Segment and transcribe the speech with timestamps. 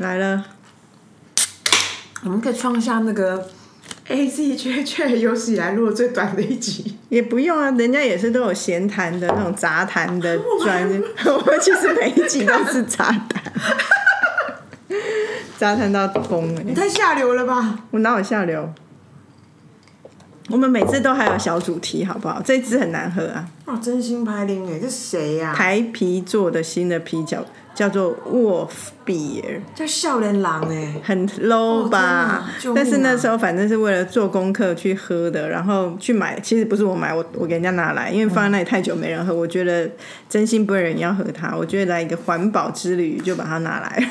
[0.00, 0.42] 来了，
[2.24, 3.46] 我们可以创下那个
[4.08, 6.96] A Z 确确有史以来录的最短的一集。
[7.10, 10.88] 也不用啊，人家也是都有闲谈的那种杂谈的 专，
[11.26, 13.52] 我们其实每一集都是杂谈，
[15.58, 17.80] 杂谈到疯哎、你太下流了吧！
[17.90, 18.72] 我哪有下流？
[20.48, 22.40] 我们每次都还有小主题，好不好？
[22.42, 27.44] 这支很难喝啊，哇，真心拍零哎，这谁呀、台啤做的新的啤酒
[27.80, 28.68] 叫做 Wolf
[29.06, 32.46] Beer，叫笑脸狼哎，很 low 吧？
[32.74, 36.38] 但是那时候反正是为了做功课去喝的，然后去买。
[36.40, 39.90] 其实不是我买，我我给人家拿来，因为放在那里太久没人喝，我觉得
[40.28, 41.56] 真心不会有人要喝它。
[41.56, 44.10] 我觉得来一个环保之旅，就把它拿来。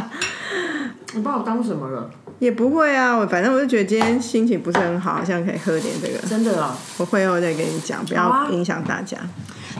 [1.14, 2.10] 你把我当什么了？
[2.38, 6.18] 也不会啊，我反正我就觉得今天心情不是很好，好像可以喝点这个。
[6.28, 6.76] 真的啊！
[6.98, 9.16] 我会后再跟你讲，不要影响大家。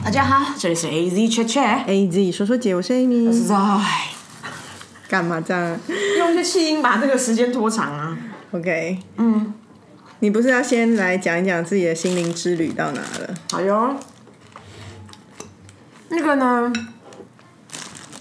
[0.05, 1.59] 大家好，这里是 A Z 确确。
[1.61, 4.11] A Z 说说姐，我是 Amy，哎，
[5.09, 5.79] 干嘛这样
[6.19, 8.15] 用一些气音把这个时间拖长啊。
[8.51, 9.51] ？OK，嗯，
[10.19, 13.33] 你不是要先来讲一讲自己的心灵之旅到哪了？
[13.49, 13.95] 好哟。
[16.09, 16.71] 那个呢？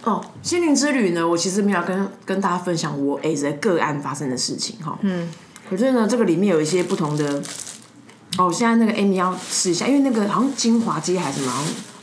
[0.05, 4.99] 哦，心灵之旅呢，我其实没有跟跟大家分享我 A 的个案发生的事情哈。
[5.03, 5.29] 嗯。
[5.69, 7.43] 可是呢，这个里面有一些不同的。
[8.39, 11.53] 哦，现在那个 Amy 要试一下，因为那个好像精华机还是什么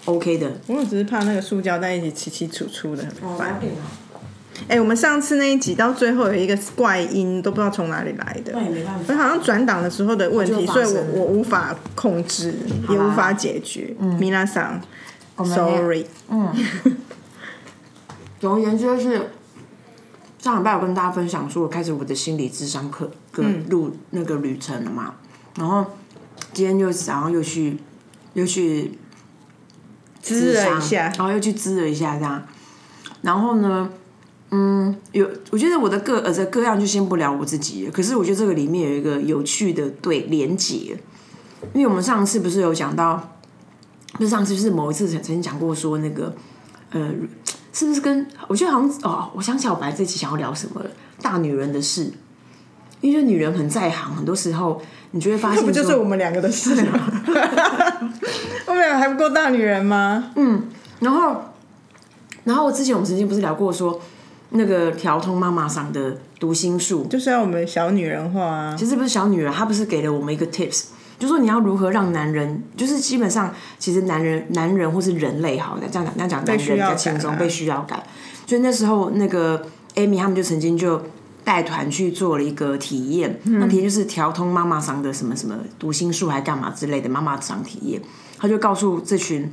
[0.06, 0.52] OK 的。
[0.68, 3.60] 我只是怕那个塑胶袋一起起起楚楚的很哦烦。
[4.68, 8.54] 哎、我们上次那一集到最后有一个怪音，都不知道从哪里来的。
[8.54, 12.54] 那也没办法好像转档的时候的问题，所以我我无法控制，
[12.88, 13.96] 也无法解决。
[14.20, 14.80] 米拉桑
[15.38, 16.06] ，sorry。
[16.30, 16.54] 嗯
[18.40, 19.30] 总而言之，就是
[20.40, 25.16] 上礼拜我跟大家分享说，我开始我的心理智商课跟路那个旅程了嘛。
[25.58, 25.86] 然后
[26.53, 27.77] 今天就早上又去
[28.33, 28.97] 又去
[30.21, 32.44] 滋了一下然，后又去滋了一下这样。
[33.21, 33.89] 然后呢，
[34.52, 40.97] 嗯，有我觉得我的个呃这个样就先不聊我自己了，可是我觉得这个里面有一个有趣的对连结，
[41.73, 43.38] 因为我们上次不是有讲到，
[44.19, 46.35] 就上次就是某一次曾曾经讲过说那个
[46.91, 47.11] 呃。
[47.73, 50.91] 是不是跟我觉得好像哦，我想起来我本来这期想要聊什么了，
[51.22, 52.11] 大女人的事，
[53.01, 54.81] 因为就女人很在行，很多时候
[55.12, 57.00] 你就会发现，这不就是我们两个的事吗？
[58.67, 60.31] 我们两个还不够大女人吗？
[60.35, 60.63] 嗯
[61.00, 61.35] 然后，
[62.44, 64.00] 然后之前我们曾经不是聊过说，
[64.51, 68.75] 那个调通妈妈桑的读心术，就是要我们小女人化啊。
[68.78, 70.85] 其实不是小女人，她不是给了我们一个 tips，
[71.17, 78.01] 就说你要如何让男人，就是基本上其实男人、男人或是人类，好的这样讲，这样讲男人比较轻松，被需要感。
[78.45, 81.01] 所以那时候那个 Amy 他们就曾经就
[81.44, 88.02] 带团去做了一个体验，那体验就是调通妈妈桑的什么什么读心术还干嘛之类的妈妈桑体验，
[88.38, 89.52] 他就告诉这群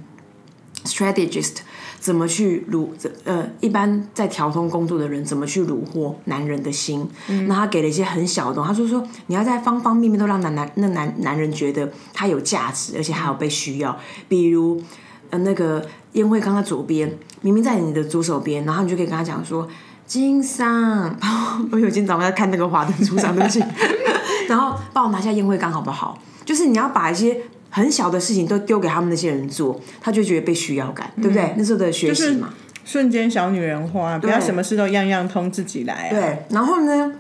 [0.85, 1.57] strategist
[1.99, 2.89] 怎么去虏
[3.25, 7.09] 呃，一般在调通工作的人怎么去虏获男人的心。
[7.47, 13.99] 那他给了一些很小的东西，他就说你要在方方面面都让男男那男男人觉得他有价值，而且还有被需要。
[14.29, 14.81] 比如
[15.31, 19.67] 呃那个烟灰缸在左边，明明在你的左手边，然后你就可以跟他讲说。
[20.09, 21.15] 金桑，
[21.71, 23.63] 我有今天早上在看那个《华灯初上》，对不起。
[24.49, 26.19] 然后帮我拿下烟灰缸好不好？
[26.47, 31.55] 就是你要把一些很小的事情都丢给他们那些人做，他就觉得被需要感，对不对？
[31.59, 32.49] 那时候的学习嘛。
[32.87, 36.11] 瞬间小女人化，不要什么事都样样通自己来啊。
[36.11, 37.13] 对，然后呢，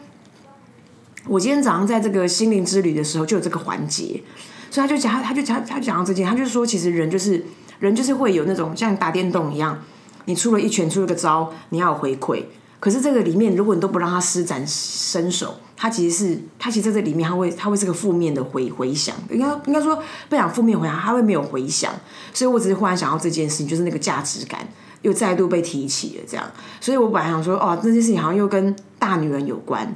[1.26, 4.22] 我今天早上在这个心灵之旅的时候就有这个环节，
[4.70, 7.44] 所以他就讲，他就讲，他就讲到这件，他就说，其实人就是
[7.80, 9.78] 人就是会有那种像打电动一样，
[10.24, 12.44] 你出了一拳出了个招，你要有回馈。
[12.80, 19.16] 可是这个里面，如果你都不让他施展身手，他其实是他其实在这里面，他会他会是个负面的回回响。
[19.30, 21.92] 应该应该说不讲负面回响，他会没有回响。
[22.32, 24.66] 所以我只是忽然想到这件事情，就是那个价值感
[25.02, 26.48] 又再度被提起了，这样。
[26.80, 29.92] 所以我本来想说，哦，这件事情好像又跟大女人有关。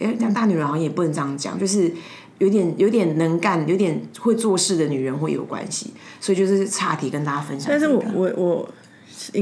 [0.00, 1.92] 哎，讲大女人好像也不能这样讲，就是
[2.38, 5.92] 有点有点能干、有点会做事的女人会有关系。
[6.20, 8.68] 所以就是岔题跟大家分享、但是我我我，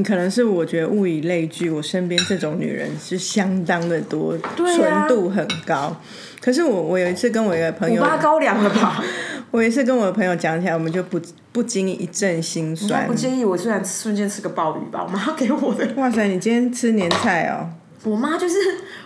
[0.03, 5.95] 可能是我觉得物以类聚，我身边这种女人是相当的多，对啊纯度很高。
[6.39, 9.03] 可是我我有一次跟我一个朋友，八高粱了吧？
[9.51, 11.19] 我有一次跟我的朋友讲起来，我们就不
[11.51, 13.13] 不经意一阵心酸不。
[13.13, 15.87] 介意我虽然瞬间吃个鲍鱼吧，我妈给我的。
[15.95, 17.69] 哇塞，你今天吃年菜哦？
[18.03, 18.55] 我妈就是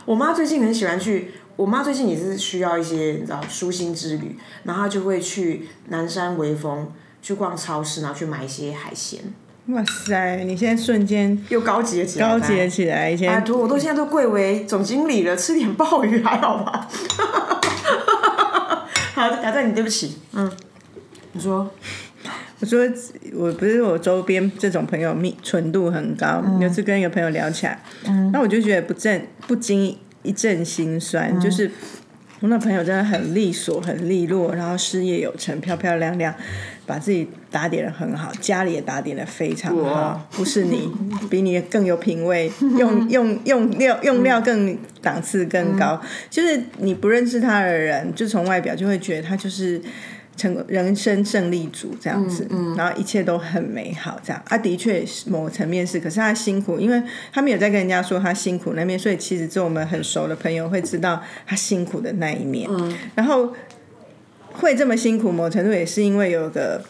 [0.06, 6.92] 我妈最近很喜欢去，我妈最近也是需要一些你知道舒心之旅，然后她就会去南山微风
[7.22, 9.20] 去逛超市，然后去买一些海鲜，
[9.68, 12.28] 哇塞，你现在瞬间又高级了起来。
[12.28, 16.88] 高级了起来，以拜前托，我都现在都贵为总经理了，吃点鲍鱼还好吧？
[19.14, 20.20] 好，打断你，对不起。
[20.32, 20.50] 嗯，
[21.34, 21.70] 你说
[22.60, 22.80] 我说
[23.34, 31.70] 我不是我周边这种朋友密纯度很高，有次跟一个朋友聊起来，嗯那我就觉得不正不禁一阵心酸，就是
[32.40, 36.34] 我那朋友真的很利索、很利落，然后事业有成、漂漂亮亮，
[36.88, 40.28] 把自己打点的很好，家里也打点的非常好。
[40.32, 40.92] 不是你，
[41.30, 46.02] 比你更有品味，用 用用料用料更档次更高。
[46.32, 49.80] 就是你不认识他的人，就从外表就会觉得他就是。
[50.38, 52.48] 成人生胜利组这样子，
[52.78, 57.02] 然后一切都很美好，这样啊，的确是某个层面是，可是他辛苦，因为
[57.34, 62.70] 他没有在跟人家说他辛苦那面，所以其实只有我们很熟的朋友会知道他辛苦的那一面。
[63.16, 63.52] 然后
[64.58, 66.84] 会这么辛苦，某程度也是因为有个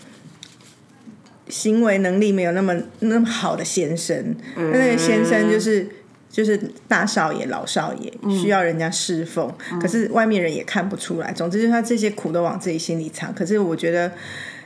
[1.50, 5.88] 行为能力没有那么那么好的先生，那那个先生就是。
[6.30, 11.32] 就是大少爷、老少爷需要人家侍奉，可是外面人也看不出来。
[11.32, 13.34] 总之，就是他这些苦都往自己心里藏。
[13.34, 14.12] 可是我觉得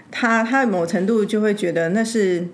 [0.09, 2.45] 他他某程度就会觉得那是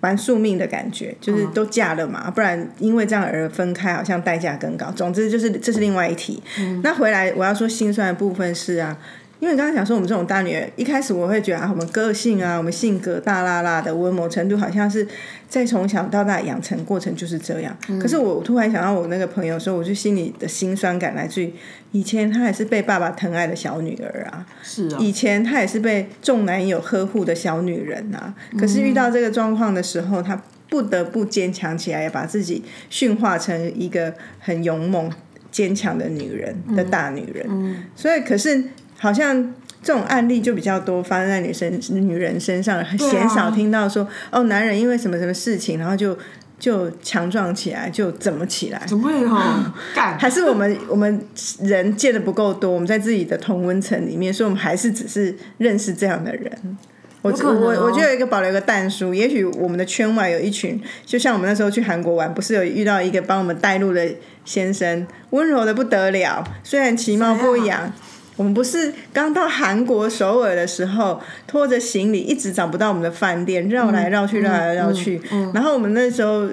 [0.00, 4.90] 蛮宿命的感觉，就是都嫁了嘛，不然因为这样而分开，好像代价更高。
[4.96, 6.42] 总之，就是这是另外一题。
[6.82, 8.98] 那回来我要说心酸的部分是啊。
[9.40, 15.06] 因为刚刚讲说我们这种大女儿，一开始我会觉得啊，我们个性啊，我们性格大啦啦的，我某程度好像是
[15.48, 17.74] 在从小到大养成过程就是这样。
[17.98, 21.52] 可是我突然想到我那个朋友说，我就心里的心酸感来自于
[21.92, 28.34] 以前她也是被爸爸疼爱的小女儿啊，是啊，以前她也是被众男友呵护的小女人啊。
[28.58, 30.38] 可是遇到这个状况的时候，她
[30.68, 35.10] 不得不坚强起来，把自己驯化成一个很勇猛、
[35.50, 37.88] 坚强的女人的大女人。
[37.96, 38.64] 所以，可是。
[39.02, 46.14] 好像这种案例就比较多发生在女生、女人身上，很鲜少听到说哦，男人因为什么什么事情，然后就
[46.58, 48.82] 就强壮起来，就怎么起来？
[48.86, 49.74] 怎么会哈？
[49.96, 51.18] 干还是我们我们
[51.62, 56.76] 人见的不够多，我们在自己的同温层里面，所以我们还是只是认识这样的人。
[57.22, 64.06] 我哦我我就有一个保留一个淡书，也许我们的圈外有一群，就像我们那时候去韩国玩，不是有遇到一个帮我们带路的
[64.44, 67.92] 先生，温柔的不得了，虽然其貌不谁扬。
[68.40, 75.20] 我们不是刚到韩国首尔的时候，拖着行李一直找不到我们的饭店，绕来绕去，绕来绕去。
[75.52, 76.48] 然后我们那时候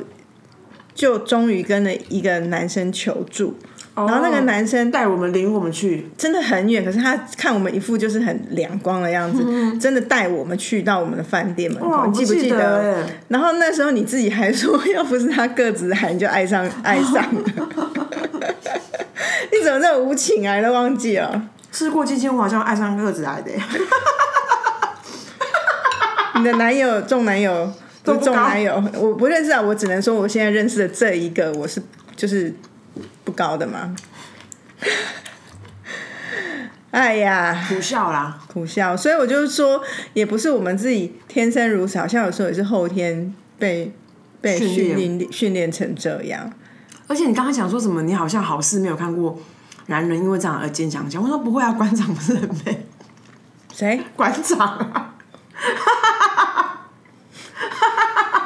[0.93, 3.55] 就终于跟了一个男生求助，
[3.95, 9.45] 然后那个男生带我们领我们去，真的很远，可是他看我们一副就是很两光的样子，
[9.79, 17.41] 真的带我们去到我们的饭店门口，你记不记得然后那时候你自己还说，要不是他个子矮，你就爱上爱上了。
[19.53, 20.57] 你怎么这么无情啊？
[20.57, 21.49] 你都忘记了？
[21.77, 23.61] 事过境迁，我好像爱上个子矮的耶。
[26.35, 27.71] 你的男友、重男友
[28.03, 29.61] 重男友，我不认识啊。
[29.61, 31.79] 我只能说，我现在认识的这一个，我是
[32.15, 32.51] 就是
[33.23, 33.95] 不高的嘛。
[36.89, 38.97] 哎呀，苦笑啦，苦笑。
[38.97, 39.79] 所以我就是说，
[40.13, 43.93] 也不是我们自己天生如此，好像有时候也是后天被
[44.41, 46.51] 被训练训练成这样。
[47.07, 48.01] 而且你刚刚讲说什么？
[48.01, 49.37] 你好像好事没有看过
[49.87, 51.23] 男人因为这样而坚强起来。
[51.23, 52.85] 我说不会啊，馆长不是很美，
[53.73, 53.99] 谁？
[54.15, 55.15] 馆长啊，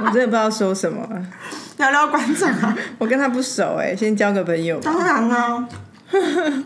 [0.04, 1.08] 我真的不知道说什么。
[1.78, 2.76] 聊聊馆长啊。
[3.00, 4.84] 我跟他不熟哎、先交个朋友吧。
[4.86, 5.68] 当然啊，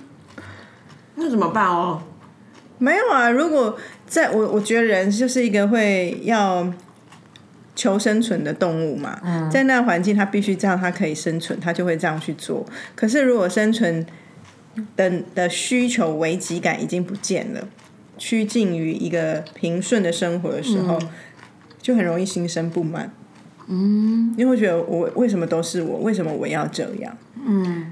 [1.16, 2.02] 那怎么办哦？
[2.78, 6.68] 没有啊，如果在我我觉得人就是一个会要
[7.74, 12.66] 求生存的动物嘛，嗯在那个环境他必须这样，他可以生存，他就会这样去做。
[12.96, 14.06] 可是如果生存
[14.96, 17.68] 的的需求危机感已经不见了，
[18.18, 21.00] 趋近于一个平顺的生活的时候，
[21.82, 23.12] 就很容易心生不满。
[23.68, 27.18] 嗯，你会觉得我为什么都是我，为什么我要这样？
[27.48, 27.92] 嗯，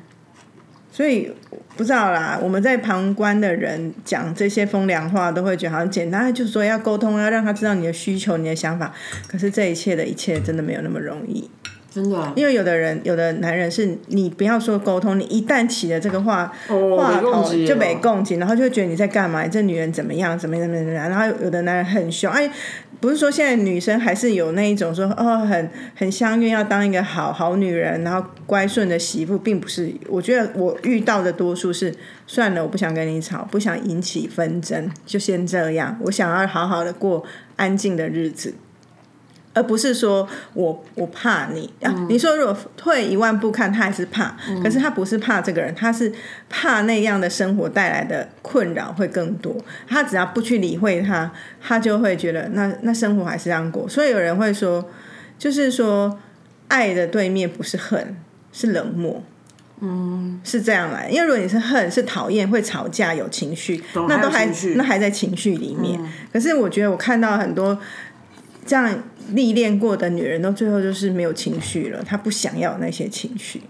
[0.91, 1.31] 所以
[1.75, 8.93] 不知道啦，我们在旁观的人讲这些风凉话，都会觉得好像简单，就是说要沟通，要让他知道你的需求、你的想法。
[9.27, 11.49] 可是这一切的一切，真的没有那么容易。
[11.93, 19.47] 真的，因为有的人，有的男人是你不要说沟通，你一旦起了这个话，哦话头没共击就没哦共情，然后就会觉得你在干嘛？
[19.47, 20.37] 这女人怎么样？
[20.37, 20.63] 怎么样？
[20.65, 20.85] 怎么样？
[20.85, 21.09] 怎么样？
[21.09, 22.49] 然后有的男人很凶，哎，
[22.99, 29.93] 不是说现在女生还是有那一种说哦，很很相愿要当一个好好女人，然后乖顺的媳妇，并不是。
[30.07, 31.93] 我觉得我遇到的多数是
[32.25, 37.23] 算了，我不想跟你吵，不想引起纷争，就先这样，我想要好好的过
[37.55, 38.55] 安静的日子。
[39.53, 41.93] 而不是说我我怕你啊！
[42.09, 46.11] 你说如果退一万步看，他还是怕，可是他不是怕这个人，他是
[46.49, 49.55] 怕那样的生活带来的困扰会更多。
[49.87, 51.31] 他只要不去理会他，
[51.61, 53.87] 他就会觉得那那生活还是这样过。
[53.87, 54.89] 所以有人会说，
[55.37, 56.19] 就是说
[56.67, 58.15] 爱的对面不是恨，
[58.51, 59.23] 是冷漠。
[59.85, 65.99] 嗯，是这样来，因为如果你是恨，是讨厌，会吵架，有情绪，那都还那还在情绪里面。
[66.31, 67.77] 可是我觉得我看到很多
[68.65, 73.61] 这样历练过的女人都最后就是没有情绪了，她不想要那些情绪。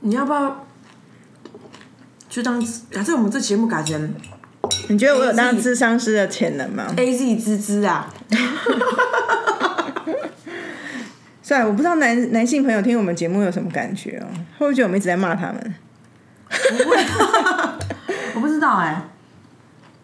[0.00, 0.66] 你要不要
[2.28, 4.14] 就当假设我们这节目改成
[4.88, 8.12] 你觉得我有当智商师的潜能吗？A Z 滋滋啊？
[11.42, 14.26] 虽然我不知道男男性朋友听我们节目有什么感觉哦，
[14.58, 15.74] 会不会觉得我们一直在骂他们？
[18.34, 19.02] 我不知道哎、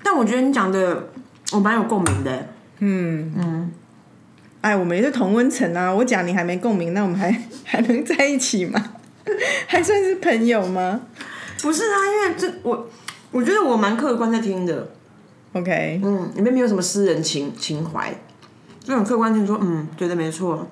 [0.03, 1.09] 但我觉得你讲的
[1.53, 2.49] 我蛮有共鸣的、
[4.61, 5.95] 哎，我们也是同温层啊！
[5.95, 7.31] 我讲你还没共鸣，那我们还
[7.65, 8.93] 还能在一起吗？
[9.67, 11.01] 还算是朋友吗
[11.63, 12.89] 不是啊，因为这我
[13.31, 14.89] 我觉得我蛮客观在听的
[15.53, 18.13] ，？OK，嗯，里面没有什么私人情情怀，
[18.83, 20.67] 就很客观听说，嗯，觉得没错。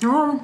[0.00, 0.34] 然后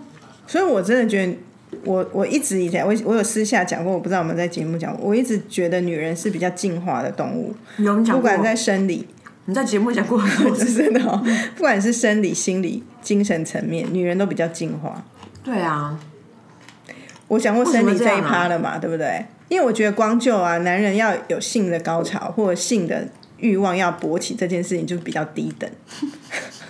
[0.47, 1.37] 所以我真的觉得，
[1.85, 9.07] 我我一直以来，我我有私下讲过，我不知道我们在节目讲，我一直觉得女人是比较进化的动物，有你讲，不管在生理，
[9.49, 11.25] 你在节目讲过很多次， 真的、哦，
[11.57, 15.02] 不管是生理、心理、精神层面，女人都比较进化。
[15.43, 15.99] 对啊，
[17.28, 19.25] 我讲过生理这一趴了嘛，对不对？
[19.49, 25.71] 因为我觉得光就啊，男人要有性的高潮或者性的欲望要勃起这件事情就比较低等。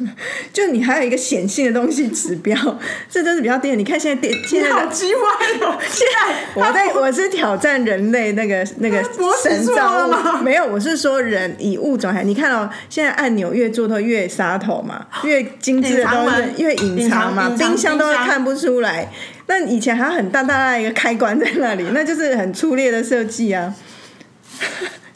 [0.52, 2.56] 就你还有一个显性的东西指标，
[3.10, 3.78] 这真是比较低等。
[3.78, 5.20] 你看现在电现在好鸡歪
[5.66, 5.76] 哦！
[5.90, 9.02] 现在我在我是挑战人类那个那个
[9.42, 19.10] 神错造物，没有，我是说人以物种还，你看哦，现在按钮越做的越杀头嘛，越精致的东西越隐藏嘛，冰箱都看不出来。
[19.48, 23.74] 那以前还有很大大的一个开关在那里，那就是很粗劣的设计啊，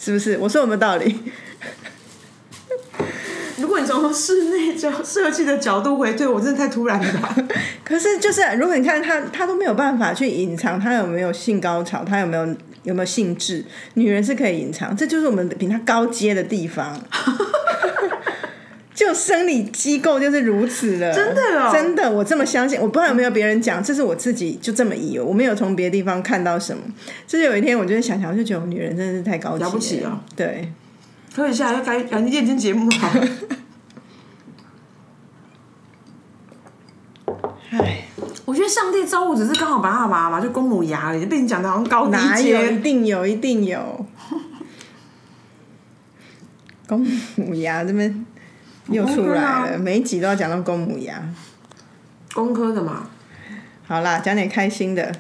[0.05, 0.37] 是不是？
[0.39, 1.17] 我说有没有道理？
[3.59, 7.37] 如果你从室内角设计的角度回退，我真的太突然了吧？
[7.85, 12.45] 可是就是，如果你看他，他都没有办法去隐藏他有没有性高潮，他有没有
[12.83, 17.01] 有没有性质，女人是可以隐藏，这就是我们比他高阶的地方。
[19.05, 22.81] 就生理机构就是如此了，真的哦真的，我这么相信。
[22.81, 26.83] 我不知道有没有别人讲，这是我自己就这么以为，我没有从别的地方看到什么。
[27.27, 30.21] 就是有一天，我就是想想，就觉得我女人真的是太高级了不起哦。
[30.37, 30.73] 对，
[31.35, 33.29] 所以现在要改改夜间节目好了。
[37.71, 38.05] 唉，
[38.45, 42.71] 我觉得上帝造物只是刚好把它把把就公母牙而已，被你讲的好像高低哪有？
[42.71, 42.79] 一。
[42.79, 44.07] 定有，一定有。
[46.87, 47.05] 公
[47.37, 48.27] 母牙这边
[48.89, 51.23] 又出来啊了，每一集都要讲到公母牙。
[52.33, 53.09] 工科的嘛，
[53.87, 55.13] 好啦，讲点开心的。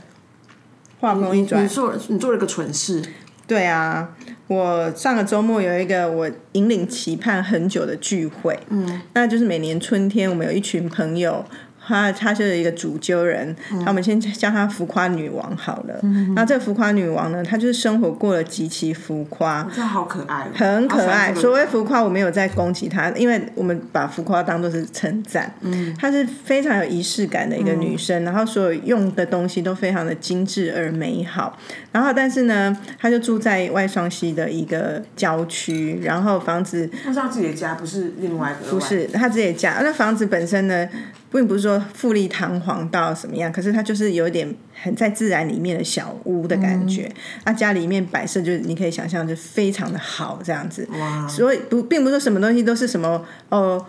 [1.00, 3.02] 话锋一转你，做你做了个蠢事，
[3.46, 4.10] 对啊，
[4.46, 11.44] 我上个周末有一个我引领期盼很久的聚会，嗯，那就是每年春天我们有一群朋友。
[11.86, 16.00] 他他就是一个主揪人，那我们先叫她浮夸女王好了。
[16.34, 21.34] 那这个浮夸女王呢，她就是生活过得极其浮夸，这好可爱哦，很可爱。
[21.34, 25.52] 所谓浮夸，我没有在攻击她，因为我们把浮夸当做是称赞。
[25.60, 31.58] 嗯，她是非常有仪式感的一个女生，然后所有用的东西都非常的精致而美好。
[31.92, 38.70] 然后，但是呢，他就住在外双溪的一个郊区，然后房子那是他自己的家，不是另外一个。
[38.70, 40.88] 不是他自己的家，那房子本身呢，
[41.30, 47.10] 并不是说富丽堂皇到什么样，可是它就是有一点很在自然里面的小屋的感觉。
[47.44, 50.88] 那、家里面摆设就是你可以想象，就非常的好这样子。
[50.98, 53.84] 哇，所以不并不是说什么东西都是什么哦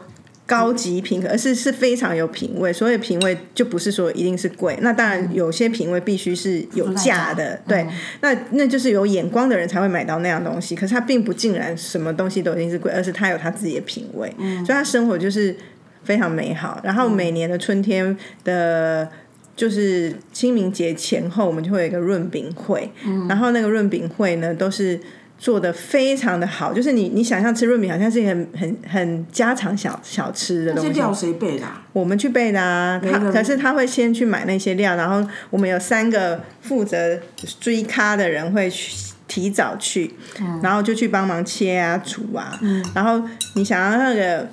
[0.46, 2.72] 高级品，而是是非常有品味。
[2.72, 7.88] 所以品味就不是说一定是贵，那当然有些品味必须是有价的，对，
[8.22, 10.76] 那那就是有眼光的人才会买到那样东西。
[10.76, 14.34] 可是他并不尽然什么东西都一定是贵，而是他有他自己的品味，
[14.66, 15.56] 所以他生活就是
[16.04, 16.80] 非常美好。
[16.84, 19.10] 然后每年的春天的。
[19.56, 22.90] 就是清明节前后，我们就会有一个润饼会，
[23.30, 25.00] 然后那个润饼会呢，都是
[25.44, 30.88] 做的非常的好，就是你你想象吃润饼好像是一个很很很家常小小吃的东西。
[30.88, 31.86] 这些料谁备的啊？
[31.92, 37.20] 我们去备的啊，他可是他会先去买那些料，然后我们有三个负责
[37.60, 38.94] 追咖的人会去
[39.28, 40.14] 提早去，
[40.62, 42.58] 然后就去帮忙切啊煮啊，
[42.96, 43.22] 然后
[43.56, 44.48] 你想要那个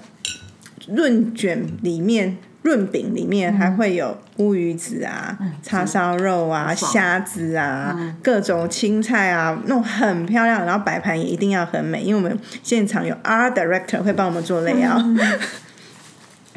[0.88, 2.36] 润卷里面。
[2.62, 10.66] 润饼里面还会有乌鱼子啊、叉烧肉啊、爽虾子啊、各种青菜啊，那种很漂亮。
[10.66, 15.16] 然后摆盘也一定要很美，因为我们现场有 art director 会帮我们做 layout。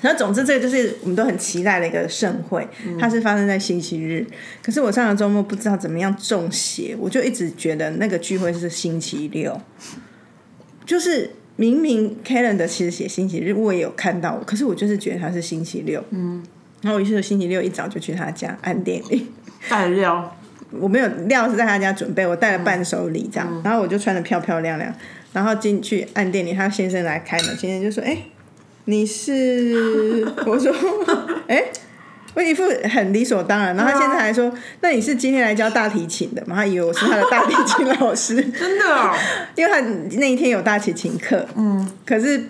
[0.01, 2.67] 然后， 总之，这个就是我们都很期待的一个盛会，
[2.99, 4.27] 它是发生在星期日。
[4.61, 9.61] 可是我上个周末不知道怎么样中邪，我就一直觉得那个聚会是星期六，
[10.85, 16.03] 就是明明 calendar 其实写星期日，我也有看到，可是我就是觉得他是星期六。
[16.09, 16.43] 嗯，
[16.81, 19.27] 然后我于是星期六一早就去他家按电铃。
[19.69, 20.35] 带料，
[20.71, 24.93] 我没有料是在他家准备，我带了伴手礼这样，然后我就穿的漂漂亮亮，
[25.31, 28.17] 然后进去按电铃，他先生来开门，先生就说：“哎、
[28.85, 30.73] 你是 我说，
[31.47, 31.63] 哎、
[32.33, 36.55] 我一副很理所当然，然后他现在还说，那你是今天来教大提琴的吗？
[36.55, 39.15] 他以为我是他的大提琴老师，真的哦，
[39.55, 39.79] 因为他
[40.17, 42.43] 那一天有大提琴课，嗯，可是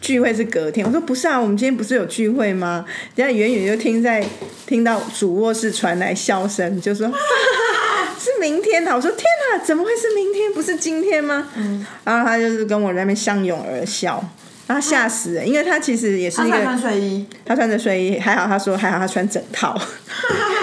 [0.00, 0.86] 聚会是隔天。
[0.86, 2.84] 我说不是啊，我们今天不是有聚会吗？
[3.14, 4.24] 人家远远就听在
[4.66, 7.06] 听到主卧室传来笑声，就说
[8.18, 8.94] 是明天的。
[8.94, 10.52] 我说天哪，怎么会是明天？
[10.52, 11.48] 不是今天吗？
[11.56, 14.22] 嗯，然后他就是跟我在那边相拥而笑。
[14.68, 19.74] 然后吓死人，因为他其实也是一个他才穿睡衣，他穿着睡衣，还好他说还好他穿整套，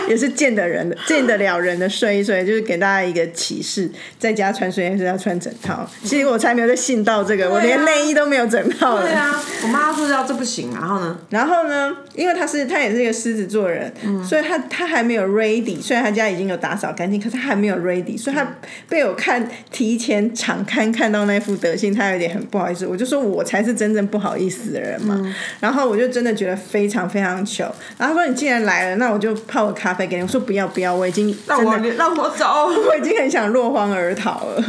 [0.07, 5.89] 也是见得人的见得了人的睡衣，所以就是给大家一个启示，在家穿睡衣是要穿整套。
[6.03, 9.07] 其实我才没有在信到这个，我连内衣都没有整套的。
[9.07, 13.91] 对啊，我妈说要这不行，然后呢，然后呢，因为他是他也是一个狮子座人，
[14.23, 18.55] 所以他他还没有 ready，虽然他家已经有打扫干净，可是他还没有 ready，所以他
[18.87, 22.85] 被我看提前敞开看到那副德性，他有点很不好意思。
[22.85, 25.19] 我就说我才是真正不好意思的人嘛，
[25.59, 27.63] 然后我就真的觉得非常非常糗。
[27.97, 30.21] 然后他说你既然来了，那我就泡个咖啡给你。
[30.21, 34.63] 我说不要不要，我已经让我让我走， 我已经很想落荒而逃了。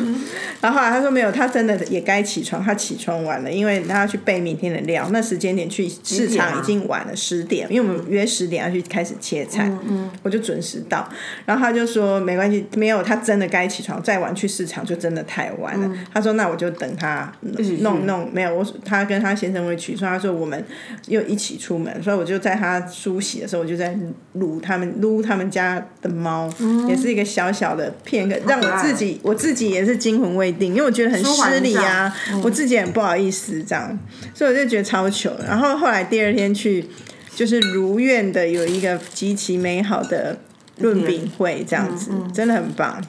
[0.60, 9.70] 然后后来他说没有，他真的也该起床，他起床晚了，因为他要去备明天的料，那时间点去市场已经晚了十点，因为我们约十点要去开始切菜，
[10.22, 11.08] 我就准时到。
[11.44, 15.90] 然后他就说没关系，没有，他真的该起床，再晚去市场就真的太晚了。
[16.12, 17.30] 他说那我就等他
[17.80, 20.64] 弄弄，没有我他跟他先生会去，所以他说我们
[21.08, 23.96] 又一起出门，所以我就在他梳洗的时候，我就在
[24.32, 26.52] 撸他们撸他们家的猫，
[26.88, 33.98] 也是一个小小的片刻，让我自己我自己也是惊魂未定，因为我觉得很失礼啊，我自己也很不好意思这样，
[34.34, 35.30] 所以我就觉得超糗。
[35.46, 36.88] 然后后来第二天去，
[37.34, 40.38] 就是如愿的有一个极其美好的
[40.78, 43.02] 论饼会，这样子、真的很棒。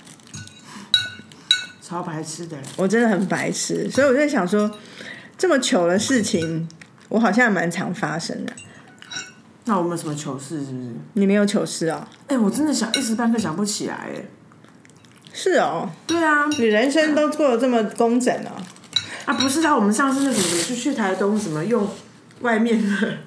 [1.81, 4.69] 超白痴的人，我真的很白痴，所以我在想说，
[5.37, 6.67] 这么糗的事情，
[7.07, 8.51] 我好像蛮常发生的。
[9.67, 10.95] 那我们有什么糗事是不是？
[11.13, 12.07] 你没有糗事啊？
[12.27, 14.25] 哎、我真的想一时半刻想不起来哎。
[15.31, 18.51] 是哦，对啊，你人生都过得这么工整哦。
[19.25, 21.87] 啊不是啊，我们上次那什么，就去台东什么用
[22.41, 23.17] 外面的，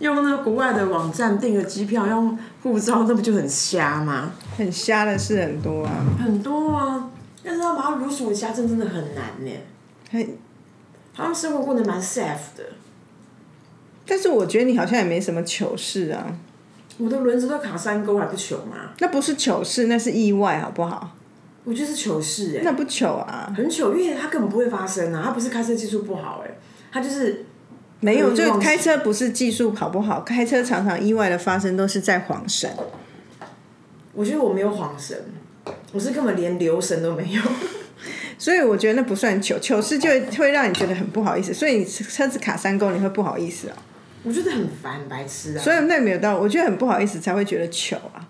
[0.00, 4.32] 用那个国外的网站订个机票，用护照，那不就很瞎吗？
[4.58, 7.08] 很瞎的事很多啊，很多啊，
[7.44, 9.50] 但是要把它如数家珍真的很难呢。
[10.10, 10.36] 很
[11.16, 12.64] 他们生活过得蛮 safe 的，
[14.06, 16.36] 但是我觉得你好像也没什么糗事啊，
[16.98, 18.90] 我的轮子都卡山沟还不糗吗？
[18.98, 21.16] 那不是糗事，那是意外，好不好？
[21.64, 26.50] 我觉得是糗事哎，那不糗啊，很糗，因为它根本不会发生啊，他不是开车技术不好哎，
[26.92, 27.46] 他就是
[28.00, 32.70] 没有，就开车不是技术好不好，开车常常意外的发生都是在晃神。
[34.12, 35.18] 我觉得我没有晃神，
[35.92, 37.42] 我是根本连留神都没有。
[38.36, 43.76] 所以我觉得那不算糗，糗事就会会让你觉得很不好意思，所以你车子卡山沟你会不好意思啊、
[44.24, 45.60] 我觉得很烦，很白痴啊。
[45.62, 48.26] 所以那没有到，我觉得很不好意思才会觉得糗啊。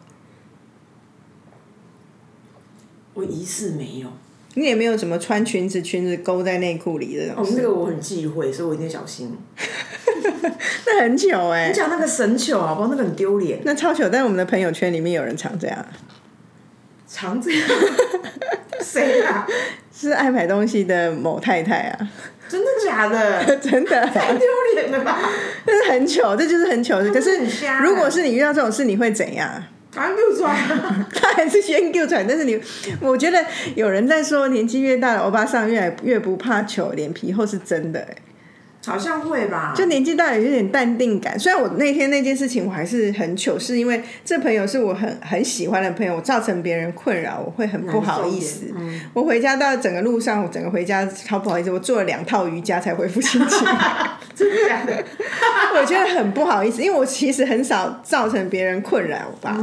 [3.15, 4.09] 我一次没有。
[4.57, 9.37] 你也没有什么穿裙子，裙子勾在内裤里这种哦，事，那个我很忌讳，所以我一定小心。
[10.87, 12.89] 那很糗哎、你讲那个神糗好不好？
[12.89, 15.85] 那个很丢脸，那超糗，但是我们的朋友圈里面有人常这样，
[17.09, 17.69] 常这样。
[18.81, 19.47] 谁啊？
[19.93, 22.11] 是爱买东西的某太太啊，
[22.49, 23.57] 真的假的？
[23.57, 25.19] 真的，太丢脸了吧？
[25.67, 27.11] 这是很糗，这就是很糗的。
[27.13, 27.39] 可是
[27.83, 29.63] 如果是你遇到这种事，你会怎样？
[29.95, 30.53] 赶快给我抓！
[31.15, 32.61] 他还是先丢出来，但是你，
[33.01, 33.39] 我觉得
[33.77, 38.17] 有人在说年纪越大的欧巴桑越来越不怕糗，脸皮厚是真的、欸。
[38.87, 39.73] 好像会吧？
[39.75, 41.39] 就年纪大了有点淡定感。
[41.39, 48.75] 虽然我那天那件事情我还是很糗，是因为这朋友是我很很喜欢的朋友，我造成别人困扰，我会很不好意思。
[49.13, 53.67] 我回家到整个路上，我整个回家超不好意思，我做了两套瑜伽才恢复心情。
[54.35, 55.05] 真的假的？
[55.81, 59.57] 我觉得很不好意思，因为我其实很少造成别人困扰吧，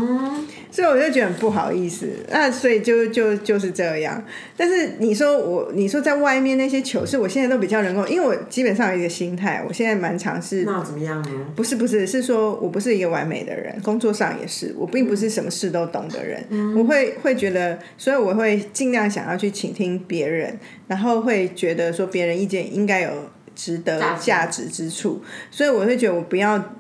[0.71, 2.09] 所以我就觉得很不好意思。
[2.29, 4.23] 那所以就就就是这样。
[4.55, 10.63] 但是你说我，你说在外面那些糗事，我现在都比较能够，因为我基本上有一个心态，我现在蛮尝试。
[10.65, 11.29] 那怎么样呢？
[11.55, 16.43] 不是不是，是说我不是一个完美的人，工作上也是，我并不是什么事都懂的人。
[16.77, 20.57] 我会会觉得，所以我会尽量想要去倾听别人，
[20.87, 23.11] 然后会觉得说别人意见应该有
[23.53, 26.73] 值得价值之处，所以我会觉得我不要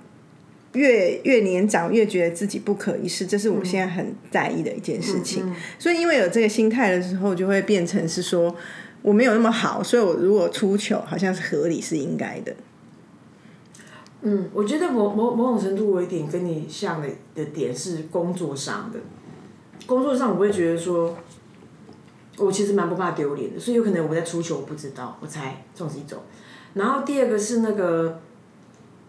[0.73, 5.53] 越越年长越觉得自己不可一世，这是我现在很在意的一件事情。
[5.77, 8.55] 所以因为有这个心态的时候，就会变成是说
[9.01, 12.55] 我没有那么好，所以我如果出糗，好像是合理是应该的。
[14.21, 18.99] 嗯，我觉得某某某种程度，我有一点跟你像的的点是工作上的。
[19.87, 21.17] 工作上我会觉得说，
[22.37, 26.19] 我其实蛮不怕丢脸的，所以有可能我在出糗我不知道，我猜这种是一种。
[26.75, 28.21] 然后第二个是那个，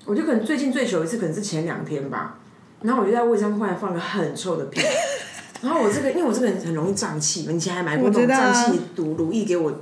[0.04, 2.38] 我就可能最近最久一次可能是前两天吧，
[2.82, 4.80] 然后我就在位置上忽然放了很臭的屁，
[5.62, 9.72] 然后我这个因为我这个人很容易胀气，以前还买过那种胀气毒如意给我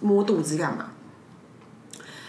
[0.00, 0.90] 摸肚子干嘛？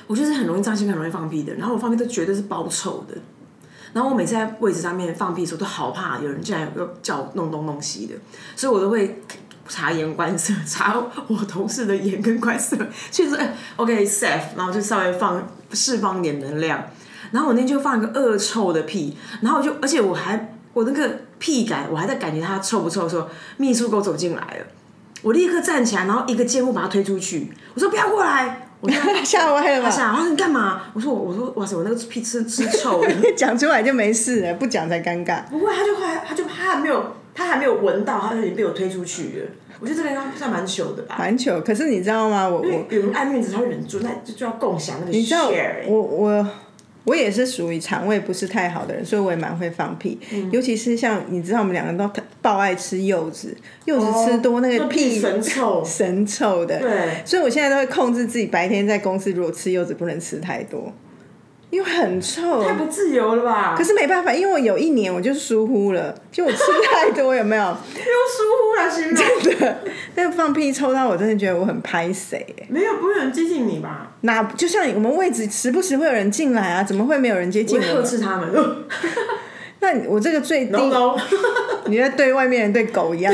[0.07, 3.15] 我就是很容易胀气、很容易放屁的，然后我放屁都绝对是包臭的。
[3.91, 8.15] 然后我每次在位置上面放屁的时候，都好怕有人进来要叫我弄东弄西的，
[8.55, 9.21] 所以我都会
[9.67, 10.95] 察言观色，察
[11.27, 12.77] 我同事的眼跟观色，
[13.11, 16.83] 确实哎 OK safe，然后就稍微放释放点能量。
[17.31, 24.65] 然后我那天就放一个恶臭的屁，然后我就而且我还我那个屁感，我还在感觉它臭不臭的时候，秘书给我走进来了，
[25.21, 28.65] 我立刻站起来，然后一个箭步把他推出去，我说不要过来。
[29.25, 29.89] 吓歪了吧？
[29.89, 30.83] 他想，他说你干嘛？
[30.93, 33.33] 我说我我说哇塞，我那个屁吃吃臭的。
[33.35, 35.43] 讲出来就没事了，不讲才尴尬。
[35.49, 39.47] 不会，他就还他就他还没有他还没有闻到，他就已经被我推出去了。
[39.81, 41.17] 我觉得这个应该算蛮糗的吧。
[41.19, 42.47] 蛮糗，可是你知道吗？
[42.47, 45.17] 我我有人爱面子，他会忍住，那就就要共享那个 share 欸。
[45.19, 45.49] 你知道
[45.89, 46.47] 我我
[47.09, 50.19] 我也是属于肠胃不是太好的人，所以我也蛮会放屁。
[50.31, 52.07] 嗯尤其是像你知道，我们两个人都
[52.41, 55.83] 爆爱吃柚子，柚子吃多、那个屁哦神臭。
[55.85, 56.79] 神臭的。
[56.79, 60.93] 对，所以我现在都会控制自己，白天在公司如果吃柚子不能吃太多，
[61.69, 62.63] 因为很臭。
[62.63, 63.75] 太不自由了吧？
[63.77, 66.57] 可是没办法，因为我有一年我就是疏忽了，就我吃
[66.91, 67.63] 太多，有没有？
[67.65, 69.77] 又疏忽了，真的。
[70.15, 74.11] 那个放屁臭到我真的觉得我很拍谁、欸，没有，不会有人接近你吧？
[74.21, 78.03] 那就像我们位置时不时会有人进来啊，怎么会没有人接近我会呵？
[78.03, 78.49] 斥他们。
[79.81, 81.17] 那你我这个最低 no no，
[81.87, 83.33] 你在对外面人对狗一样。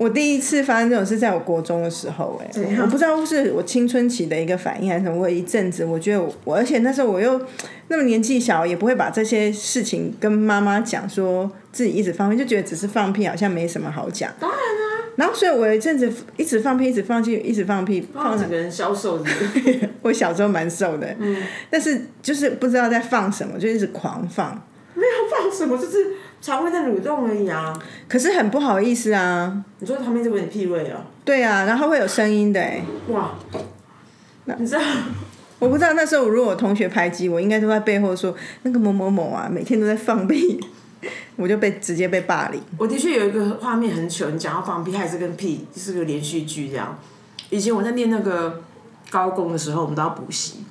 [0.00, 5.18] 我第一次发生这种事，在我国中的时候、哎，我不知道是我青春期的一个反应还是什么。
[5.18, 7.38] 我有一阵子，我觉得我，而且那时候我又
[7.88, 14.32] 那么年纪小，也不会把这些事情跟妈妈讲，说自己一直放屁，就觉得只是放屁，好像没什么好讲。
[14.40, 21.36] 当然啊，然后，所以我有一阵子一直放屁，一直放屁，一直放屁，放整个人消瘦是不是 我小时候蛮瘦的，嗯
[21.68, 24.66] 但是就是不知道在放什么，就一直狂放。
[24.92, 25.98] 没有放什么，就是
[26.40, 27.72] 肠胃在蠕动而已啊。
[28.08, 31.04] 可是很不好意思啊，你说旁边这个你屁味啊？
[31.24, 33.32] 对啊，然后会有声音的哎，哇，
[34.58, 34.80] 你知道？
[35.58, 40.58] 我不知道那时候如果我同学排挤我，应该都在背后说那个某某某啊，每天都在放屁，
[41.36, 42.58] 我就被直接被霸凌。
[42.78, 46.98] 我的确有一个画面很糗，你讲到放屁，还是跟屁是个连续剧这样。
[47.50, 48.62] 以前我在念那个
[49.10, 50.64] 高工的时候，我们都要补习，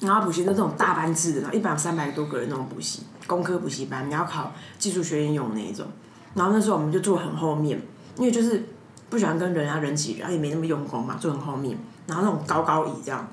[0.00, 5.86] 然后补习都是那种大班制的，然后一般有三百多个人那种补习，工科补习班，你要考技术学院用的那一种。
[6.34, 7.80] 然后那时候我们就坐很后面，
[8.16, 8.68] 因为就是
[9.10, 13.28] 不喜欢跟人啊人挤人，然后也没那么用功嘛，坐很后面，然后那种高高椅这样。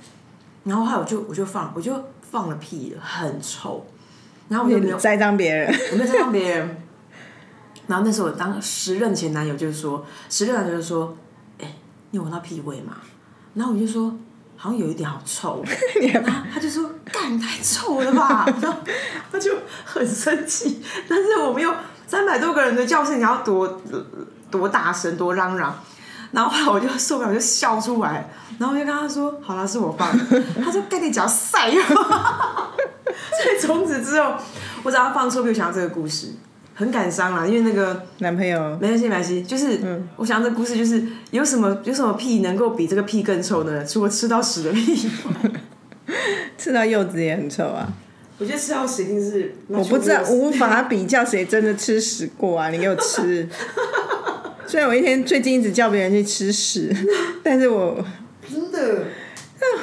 [0.64, 3.86] 然后后来我就我就放我就放了屁了，很臭。
[4.48, 6.78] 然后我就没有栽赃别人，我没有栽赃别人。
[7.88, 11.16] 然后那时候我当时任前男友就说，时任男友就说，
[11.60, 11.76] 哎、
[12.12, 12.98] 你有闻到屁味吗？
[13.54, 14.16] 然后我就说，
[14.58, 15.64] 好像有一点好臭。
[16.14, 18.46] 然后他就说，干太臭了吧？
[18.62, 18.78] 然后
[19.32, 19.52] 他就
[19.84, 21.74] 很生气，但是我们又
[22.08, 23.82] 三百多个人的教室，你要多
[24.50, 25.76] 多大声，多嚷嚷。
[26.32, 31.72] 然后后来我就受不了，我就笑出来，然后我就跟他说：“好了，是我放的。”他说：“盖你脚晒。
[31.80, 34.34] ”所以从此之后，
[34.84, 36.34] 我只要放错屁，我想到这个故事，
[36.76, 37.48] 很感伤啦。
[37.48, 39.80] 因为那个男朋友没关系，没关系，就是、
[40.18, 43.84] 我想这故事就是有什么有什么屁能够比这个屁更臭呢？
[43.84, 45.10] 除了吃到屎的屁，
[46.60, 47.92] 吃到柚子也很臭啊。
[48.38, 52.68] 我觉得吃到屎一定是我不知道，无法比较谁真的吃屎过啊！
[52.72, 53.48] 你给我吃。
[54.68, 56.94] 虽然我一天最近一直叫别人去吃屎，
[57.42, 58.04] 但是我
[58.52, 59.04] 真的，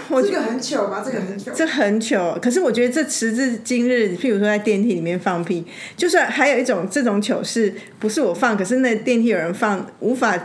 [0.09, 1.03] 我这个很糗吧？
[1.05, 1.53] 这个很糗。
[1.55, 2.39] 这很糗。
[2.41, 5.65] 可是我觉得这时至今日，譬如说在电梯里面放屁，
[5.97, 10.39] 就算还有一种这种糗事，不是我放，可是那电梯有人放，无法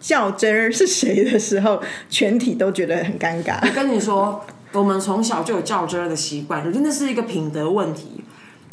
[0.00, 3.58] 较真儿是谁的时候，全体都觉得很尴尬。
[3.62, 8.22] 我 跟你说，我们从小就有较真儿的习惯，我觉得那是一个品德问题。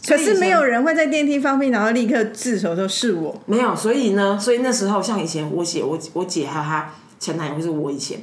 [0.07, 3.41] 可是没有人会在电梯放屁，然后立刻自首说是我。
[3.45, 8.21] 没有，所以呢，所以那时候像以前我姐、我我姐还有她前男友，就是我以前，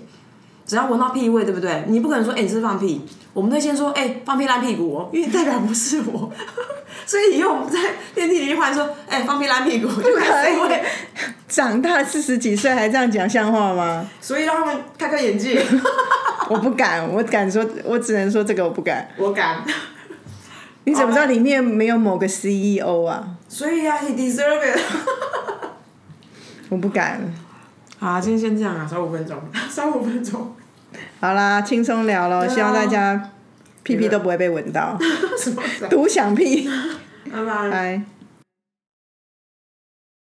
[0.66, 1.85] 只要闻到屁味，对不对？
[1.88, 3.00] 你不可能说，哎、你是放屁，
[3.33, 6.31] 我们都先说，哎、放屁烂屁股哦，因为代表不是我。
[7.07, 7.79] 所以以后我们在
[8.14, 10.83] 电梯里面忽然说，哎、放屁烂屁股，就可以会，
[11.48, 14.09] 长大四十几岁还这样讲像话吗？
[14.20, 15.62] 所以让他们开开眼界。
[16.48, 19.09] 我不敢，我敢说，我只能说这个我不敢。
[19.18, 19.62] 我敢，
[20.85, 23.37] 你怎么知道里面没有某个 CEO 啊？
[23.48, 24.81] 所以啊，he deserve it。
[26.70, 27.20] 我不敢。
[28.04, 29.40] 好啊，今天先这样啊，少五分钟，
[29.70, 30.54] 少五分钟。
[31.20, 33.30] 好啦，轻松聊咯，希望大家
[33.82, 34.98] 屁屁都不会被闻到？
[35.88, 36.68] 独享屁。
[37.32, 37.70] 拜拜。
[37.70, 38.02] 拜。